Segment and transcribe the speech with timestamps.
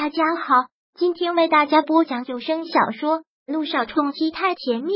[0.00, 0.54] 大家好，
[0.94, 4.92] 今天为大家播讲有声小说《路上冲击太甜蜜》。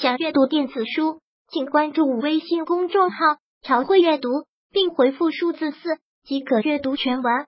[0.00, 3.18] 想阅读电子书，请关注微信公众号
[3.60, 4.30] “朝会阅读”，
[4.72, 7.44] 并回复数字四即可阅读全文。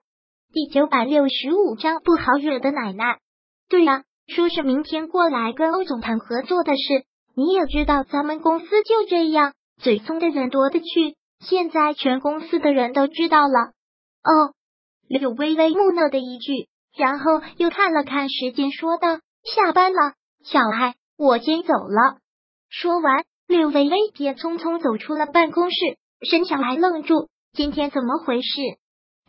[0.53, 3.17] 第九百六十五章不好惹的奶奶。
[3.69, 7.05] 对呀，说是明天过来跟欧总谈合作的事。
[7.35, 11.15] 你也知道，咱们公司就这样，嘴松的人多的去。
[11.39, 13.71] 现在全公司的人都知道了。
[14.23, 14.53] 哦，
[15.07, 16.69] 柳微微木讷的一句。
[16.99, 19.21] 然后又看了看时间，说道
[19.55, 22.17] ：“下班了，小爱，我先走了。”
[22.67, 25.77] 说完，柳微微也匆匆走出了办公室。
[26.29, 28.49] 沈小爱愣住，今天怎么回事？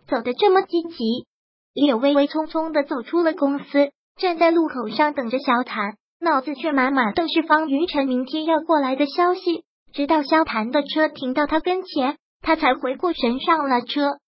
[0.09, 1.29] 走的这么积极？
[1.73, 9.63] 柳微微匆匆的走出了公司，站在路口上等着萧谈，脑子却满满都是方云晨明天要过来的消息。
[9.93, 14.19] 直到萧谈的车停到他跟前，他才回过神，上了车。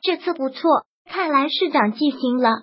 [0.00, 2.62] 这次不错，看来是长记性了。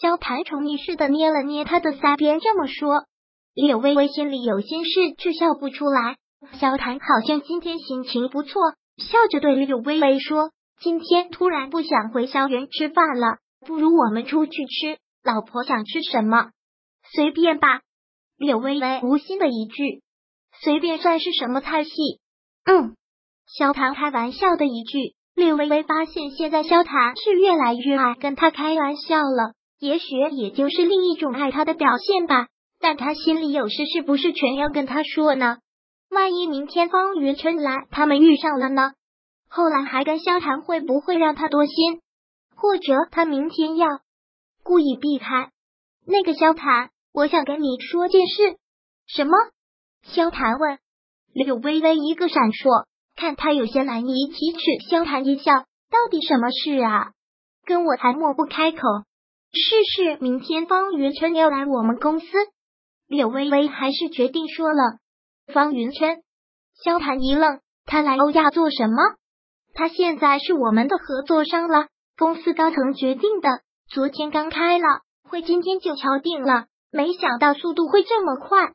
[0.00, 3.04] 萧谭宠溺似的捏了捏他的腮边，这么说。
[3.52, 6.16] 柳微微心里有心事，却笑不出来。
[6.58, 8.62] 萧谭好像今天心情不错，
[8.96, 14.96] 笑着对柳微微说：“今天突然不想回校园吃饭了，不如我们出去吃。
[15.22, 16.50] 老婆想吃什么？
[17.12, 17.80] 随便吧。”
[18.38, 20.00] 柳微微无心的一句
[20.64, 21.90] ：“随便算是什么菜系？”
[22.64, 22.96] 嗯，
[23.46, 25.14] 萧谭开玩笑的一句。
[25.34, 29.52] 柳微微发现，现在萧谭是越来越爱跟他开玩笑了。
[29.80, 35.56] 也许也就是另一种爱他的表现吧，但他心里有事，是不是全要跟他说呢？
[36.10, 38.92] 万一明天方云春来，他们遇上了呢？
[39.48, 42.00] 后来还跟萧谈，会不会让他多心？
[42.54, 43.88] 或者他明天要
[44.62, 45.50] 故意避开
[46.06, 46.90] 那个萧谈？
[47.14, 48.58] 我想跟你说件事。
[49.06, 49.32] 什么？
[50.02, 50.78] 萧谈问。
[51.32, 52.86] 柳微微一个闪烁，
[53.16, 54.90] 看他有些难以启齿。
[54.90, 55.52] 萧谈一笑，
[55.90, 57.12] 到底什么事啊？
[57.64, 58.78] 跟我还莫不开口。
[59.52, 62.26] 试试明天方云春要来我们公司，
[63.08, 64.98] 柳微微还是决定说了。
[65.52, 66.22] 方云春，
[66.84, 68.96] 萧谈一愣，他来欧亚做什么？
[69.74, 73.48] 他现在是我们的合作商了，公司高层决定的，
[73.88, 74.84] 昨天刚开了
[75.28, 76.66] 会，今天就敲定了。
[76.92, 78.72] 没想到速度会这么快。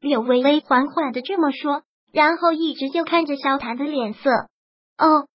[0.00, 4.30] 柳微微缓缓的这么说，然后一直就看着萧谈的脸色。
[4.98, 5.28] 哦，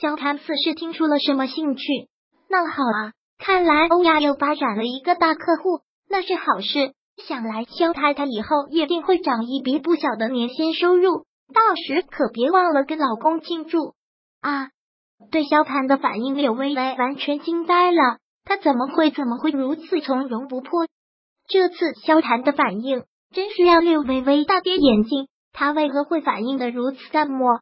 [0.00, 1.82] 萧谈似是听出了什么兴趣。
[2.48, 3.12] 那好啊。
[3.44, 6.94] 看来欧亚又发展了一个大客户，那是好事。
[7.26, 13.94] 想来肖太太以后一定会涨一笔不小的年薪收入，到时可别忘了跟老公庆祝
[14.40, 14.68] 啊！
[15.32, 18.18] 对萧谈的反应，柳微微完全惊呆了。
[18.44, 20.86] 他怎么会怎么会如此从容不迫？
[21.48, 23.02] 这次萧谈的反应
[23.34, 25.26] 真是让柳微微大跌眼镜。
[25.52, 27.58] 他为何会反应的如此淡漠？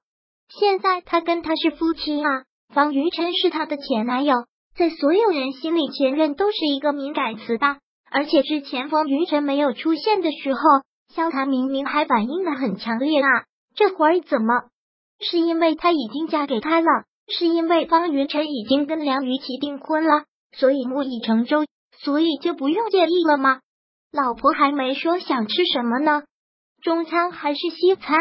[0.51, 4.45] 现在他跟他是夫妻啊，方云晨是他的前男友。
[4.81, 7.77] 在所有人心里，前任都是一个敏感词吧。
[8.11, 10.61] 而且之前风云晨没有出现的时候，
[11.15, 13.45] 萧谈明明还反应的很强烈啊。
[13.75, 14.55] 这会儿怎么？
[15.21, 16.87] 是因为他已经嫁给他了？
[17.29, 20.25] 是因为方云晨已经跟梁雨绮订婚了，
[20.57, 21.67] 所以木已成舟，
[22.03, 23.61] 所以就不用介意了吗？
[24.11, 26.23] 老婆还没说想吃什么呢？
[26.83, 28.17] 中餐还是西餐？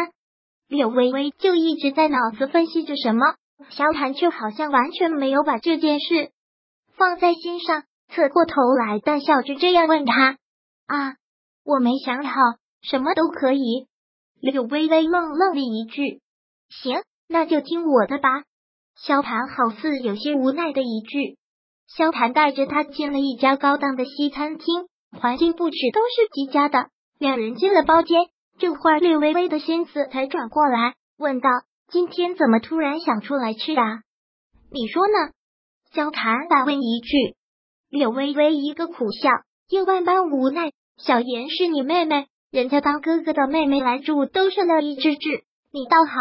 [0.68, 3.36] 柳微微就一直在脑子分析着什么，
[3.70, 6.32] 萧谈却好像完全没有把这件事。
[7.00, 10.36] 放在心上，侧过头来，淡笑着这样问他
[10.86, 11.16] ：“啊，
[11.64, 12.32] 我没想好，
[12.82, 13.88] 什么都可以。”
[14.42, 16.20] 柳微微愣愣的一句
[16.68, 18.42] ：“行，那就听我的吧。”
[19.00, 21.38] 萧谈好似有些无奈的一句。
[21.88, 24.86] 萧谈带着他进了一家高档的西餐厅，
[25.18, 26.90] 环境布置都是极佳的。
[27.18, 28.20] 两人进了包间，
[28.58, 31.48] 这会儿柳微微的心思才转过来，问道
[31.88, 34.02] ：“今天怎么突然想出来吃啊？
[34.70, 35.32] 你说呢？”
[35.92, 37.34] 萧谈反问一句，
[37.88, 39.28] 柳微微一个苦笑，
[39.68, 40.70] 又万般无奈。
[40.96, 45.42] 小妍是你妹妹，人家当哥哥的妹妹来住都是乐意之至，
[45.72, 46.14] 你倒好，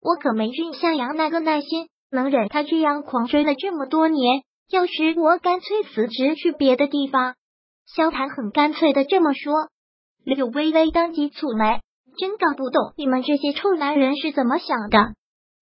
[0.00, 4.44] 我可没俊向阳那个耐心，能忍他这样狂追了这么多年。
[4.70, 7.34] 要是我干脆辞职去别的地方。
[7.92, 9.52] 萧谈很干脆的这么说。
[10.24, 11.80] 柳微微当即蹙眉，
[12.16, 15.14] 真搞不懂你们这些臭男人是怎么想的。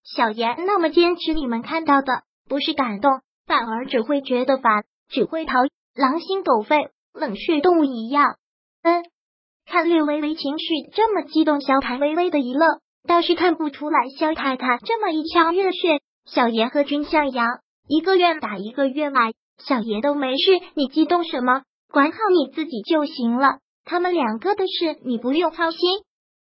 [0.04, 3.10] 小妍那么坚持，你们看到的不是感动。
[3.50, 5.54] 反而只会觉得烦，只会逃，
[5.96, 8.36] 狼心狗肺，冷血动物一样。
[8.84, 9.02] 嗯，
[9.66, 16.00] 看略微微情绪这么激动，萧谈微微的一愣，倒是看不出来肖太太这么一腔热血。
[16.26, 17.48] 小爷和君向阳，
[17.88, 21.62] 一个愿打一个愿挨，小爷都没事，你激动什么？
[21.92, 25.80] 管好你自己就行了，他们两个的事你不用操心。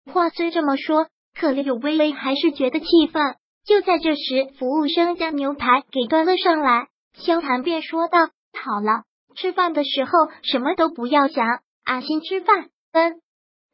[0.10, 1.08] 话虽这么说，
[1.38, 3.22] 可略微微还是觉得气愤。
[3.66, 6.88] 就在这时，服务生将牛排给端了上来。
[7.14, 9.04] 萧谈便说道：“好了，
[9.36, 10.12] 吃饭的时候
[10.44, 11.46] 什么都不要想，
[11.84, 12.70] 安心吃饭。
[12.92, 13.22] 嗯，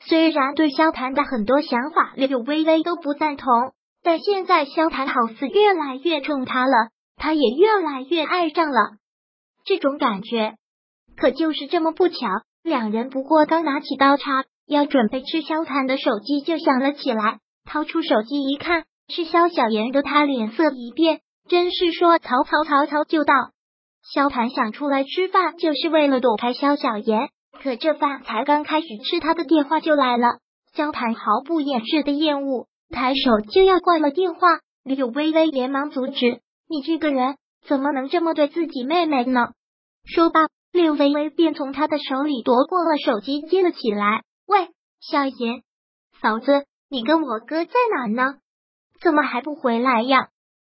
[0.06, 3.48] 虽然对萧谈的很多想法柳微微都不赞同，
[4.04, 8.98] 但现在萧谈好似越来越宠她了，她也越来越爱上了
[9.66, 10.56] 这种感觉。
[11.18, 12.16] 可就是这么不巧，
[12.64, 17.40] 两人不过刚拿起刀叉要准备吃，萧谈的手机就响了起来。
[17.66, 21.20] 掏出手机一看，是萧小言的，他脸色一变，
[21.50, 23.34] 真是说曹操曹操就到。
[24.14, 27.30] 萧谭想出来吃饭，就是为了躲开萧小言。
[27.62, 30.40] 可这饭才刚开始吃，他的电话就来了。
[30.74, 34.60] 萧谭毫不掩饰的厌恶，抬手就要挂了电话。
[34.84, 37.36] 柳微微连忙阻止：“你这个人
[37.68, 39.50] 怎么能这么对自己妹妹呢？”
[40.06, 44.70] 说罢，柳微微便从他的手里夺过了手机，接了起来：“喂，
[45.02, 45.64] 小言，
[46.22, 48.36] 嫂子，你跟我哥在哪呢？
[49.02, 50.30] 怎么还不回来呀？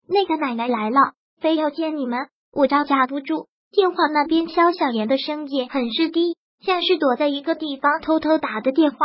[0.07, 8.97] 那个奶奶来了，非要见你们。”我招架不住，电话那边肖小妍的声音很是低，像是躲在一个地方偷偷打的电话。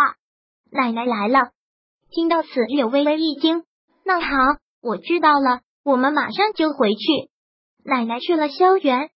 [0.70, 1.50] 奶奶来了，
[2.10, 3.64] 听到此，柳微微一惊。
[4.04, 4.28] 那好，
[4.80, 7.30] 我知道了，我们马上就回去。
[7.84, 9.10] 奶奶去了萧园，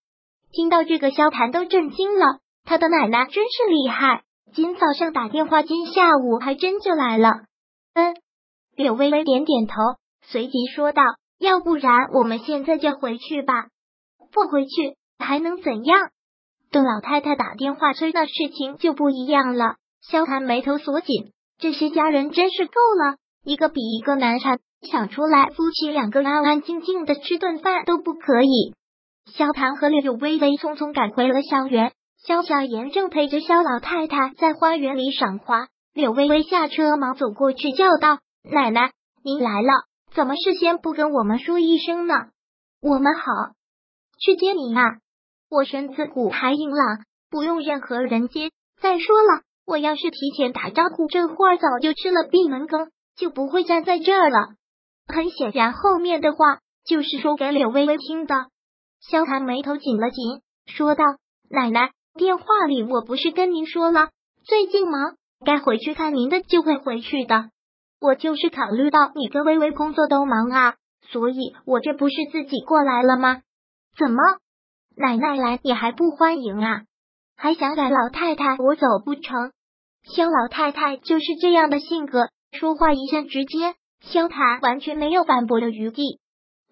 [0.50, 2.40] 听到这个，萧谭都震惊了。
[2.64, 7.30] 他的奶奶真是厉害，今早上打电话，今下午还真就来了。
[7.92, 8.16] 嗯，
[8.74, 9.74] 柳微微点点头，
[10.22, 11.02] 随即说道
[11.44, 13.66] ：“要不然我们现在就回去吧。”
[14.32, 16.10] 不回去还能怎样？
[16.72, 19.76] 邓老太太打电话催的事情就不一样了。
[20.02, 28.74] 萧寒眉头锁紧，这些家人真是够了，一个比一个难缠，想出来夫妻两个安安静静的吃顿饭都不可以。
[29.32, 31.92] 萧谭和柳微微匆匆赶回了校园，
[32.26, 35.68] 萧小言正陪着萧老太太在花园里赏花。
[35.94, 38.90] 柳微微下车，忙走过去叫道：“奶奶，
[39.22, 39.70] 您来了，
[40.14, 42.14] 怎么事先不跟我们说一声呢？
[42.80, 43.24] 我们好。”
[44.20, 44.82] 去接你啊！
[45.50, 48.50] 我身子骨还硬朗，不用任何人接。
[48.80, 54.54] 再说了，我要是提前打招呼，这会儿早就吃了闭门羹，就不会站在这儿了。
[55.06, 58.46] 很显然，后面的话就是说给柳微微听的。
[59.00, 61.04] 萧寒眉头紧了紧，说道
[61.50, 64.10] ：“奶奶，电话里我不是跟您说了，
[64.44, 67.50] 最近忙，该回去看您的就会回去的。
[68.04, 70.74] 我就是考虑到你跟微微工作都忙啊，
[71.10, 73.40] 所以我这不是自己过来了吗？”
[73.96, 74.22] 怎么，
[74.94, 76.82] 奶奶来你还不欢迎啊？
[77.34, 79.52] 还想赶老太太我走不成？
[80.02, 83.74] 肖老太太就是这样的性格，说话一向直接。
[84.02, 86.20] 肖谈完全没有反驳的余地。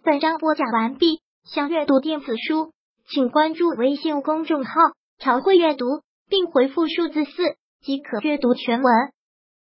[0.05, 2.73] 本章播讲完毕，想阅读电子书，
[3.09, 4.73] 请关注微信公众号
[5.19, 5.87] “朝会阅读”，
[6.29, 7.31] 并回复数字四
[7.81, 8.93] 即可阅读全文。